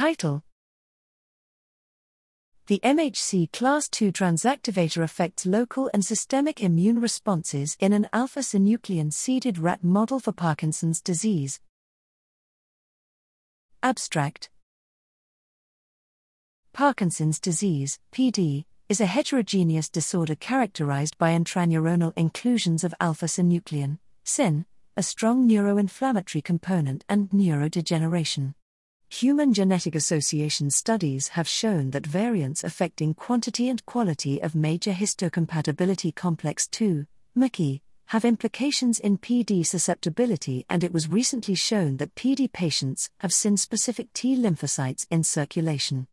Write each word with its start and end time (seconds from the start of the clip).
Title 0.00 0.42
The 2.68 2.80
MHC 2.82 3.52
Class 3.52 3.90
II 4.00 4.12
transactivator 4.12 5.02
affects 5.02 5.44
local 5.44 5.90
and 5.92 6.02
systemic 6.02 6.62
immune 6.62 7.02
responses 7.02 7.76
in 7.78 7.92
an 7.92 8.08
alpha 8.10 8.40
synuclein 8.40 9.12
seeded 9.12 9.58
rat 9.58 9.84
model 9.84 10.18
for 10.18 10.32
Parkinson's 10.32 11.02
disease. 11.02 11.60
Abstract 13.82 14.48
Parkinson's 16.72 17.38
disease, 17.38 17.98
PD, 18.10 18.64
is 18.88 19.02
a 19.02 19.06
heterogeneous 19.06 19.90
disorder 19.90 20.34
characterized 20.34 21.18
by 21.18 21.38
intraneuronal 21.38 22.14
inclusions 22.16 22.84
of 22.84 22.94
alpha 23.00 23.26
synuclein, 23.26 23.98
SYN, 24.24 24.64
a 24.96 25.02
strong 25.02 25.46
neuroinflammatory 25.46 26.42
component, 26.42 27.04
and 27.06 27.28
neurodegeneration. 27.28 28.54
Human 29.12 29.52
genetic 29.52 29.96
association 29.96 30.70
studies 30.70 31.28
have 31.28 31.48
shown 31.48 31.90
that 31.90 32.06
variants 32.06 32.62
affecting 32.62 33.12
quantity 33.12 33.68
and 33.68 33.84
quality 33.84 34.40
of 34.40 34.54
major 34.54 34.92
histocompatibility 34.92 36.14
complex 36.14 36.68
2, 36.68 37.04
MHC, 37.36 37.80
have 38.06 38.24
implications 38.24 39.00
in 39.00 39.18
PD 39.18 39.66
susceptibility, 39.66 40.64
and 40.70 40.84
it 40.84 40.92
was 40.92 41.10
recently 41.10 41.56
shown 41.56 41.96
that 41.96 42.14
PD 42.14 42.50
patients 42.52 43.10
have 43.18 43.32
SYN 43.32 43.56
specific 43.56 44.12
T 44.12 44.36
lymphocytes 44.36 45.08
in 45.10 45.24
circulation. 45.24 46.06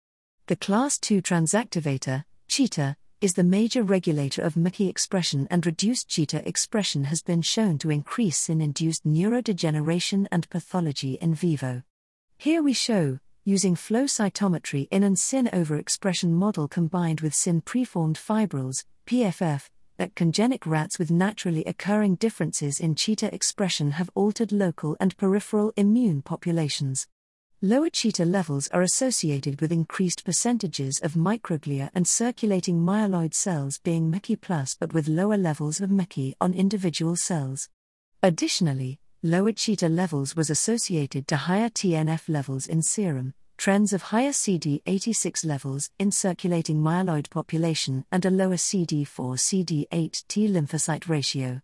The 0.47 0.55
class 0.55 0.97
2 0.97 1.21
transactivator, 1.21 2.23
Ciita, 2.49 2.95
is 3.21 3.35
the 3.35 3.43
major 3.43 3.83
regulator 3.83 4.41
of 4.41 4.55
MHC 4.55 4.89
expression, 4.89 5.47
and 5.51 5.63
reduced 5.67 6.09
Ciita 6.09 6.43
expression 6.47 7.03
has 7.03 7.21
been 7.21 7.43
shown 7.43 7.77
to 7.77 7.91
increase 7.91 8.39
SYN 8.39 8.59
induced 8.59 9.05
neurodegeneration 9.05 10.25
and 10.31 10.49
pathology 10.49 11.13
in 11.21 11.35
vivo. 11.35 11.83
Here 12.39 12.61
we 12.61 12.73
show, 12.73 13.17
using 13.45 13.75
flow 13.75 14.03
cytometry 14.03 14.87
in 14.91 15.01
an 15.01 15.15
SYN 15.15 15.47
overexpression 15.47 16.29
model 16.29 16.67
combined 16.67 17.21
with 17.21 17.33
SYN 17.33 17.61
preformed 17.61 18.15
fibrils, 18.15 18.85
PFF, 19.07 19.69
that 19.97 20.13
congenic 20.13 20.67
rats 20.67 20.99
with 20.99 21.09
naturally 21.09 21.65
occurring 21.65 22.13
differences 22.13 22.79
in 22.79 22.93
Ciita 22.93 23.33
expression 23.33 23.89
have 23.91 24.11
altered 24.13 24.51
local 24.51 24.95
and 24.99 25.17
peripheral 25.17 25.73
immune 25.75 26.21
populations. 26.21 27.07
Lower 27.63 27.89
Ciita 27.89 28.23
levels 28.23 28.67
are 28.67 28.83
associated 28.83 29.59
with 29.59 29.71
increased 29.71 30.23
percentages 30.23 30.99
of 30.99 31.13
microglia 31.13 31.89
and 31.95 32.07
circulating 32.07 32.81
myeloid 32.81 33.33
cells 33.33 33.79
being 33.79 34.11
MHC 34.11 34.39
plus 34.39 34.75
but 34.79 34.93
with 34.93 35.07
lower 35.07 35.37
levels 35.37 35.81
of 35.81 35.89
MHC 35.89 36.35
on 36.39 36.53
individual 36.53 37.15
cells. 37.15 37.67
Additionally, 38.21 38.99
lower 39.23 39.51
Ciita 39.51 39.89
levels 39.89 40.35
was 40.35 40.49
associated 40.49 41.27
to 41.27 41.37
higher 41.37 41.69
TNF 41.69 42.29
levels 42.29 42.67
in 42.67 42.81
serum, 42.83 43.33
trends 43.57 43.91
of 43.91 44.03
higher 44.03 44.29
CD86 44.29 45.43
levels 45.43 45.89
in 45.97 46.11
circulating 46.11 46.77
myeloid 46.77 47.29
population 47.29 48.05
and 48.11 48.25
a 48.25 48.29
lower 48.29 48.55
CD4-CD8 48.55 50.23
T 50.27 50.47
lymphocyte 50.47 51.09
ratio. 51.09 51.61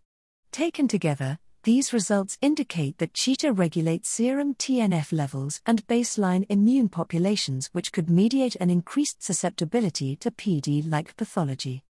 Taken 0.50 0.88
together, 0.88 1.38
these 1.62 1.92
results 1.92 2.36
indicate 2.42 2.98
that 2.98 3.14
Ciita 3.14 3.56
regulates 3.56 4.08
serum 4.08 4.54
TNF 4.54 5.12
levels 5.12 5.62
and 5.64 5.86
baseline 5.86 6.44
immune 6.48 6.88
populations 6.88 7.70
which 7.72 7.92
could 7.92 8.10
mediate 8.10 8.56
an 8.56 8.68
increased 8.68 9.22
susceptibility 9.22 10.16
to 10.16 10.30
PD-like 10.30 11.16
pathology. 11.16 11.84